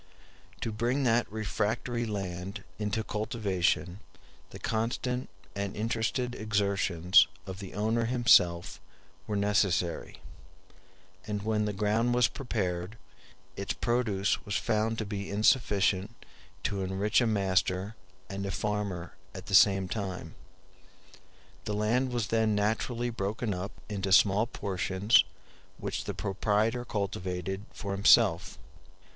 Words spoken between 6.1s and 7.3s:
exertions